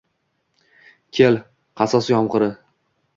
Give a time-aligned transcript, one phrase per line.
[1.17, 1.37] kel,
[1.83, 2.49] qasos yomg’iri–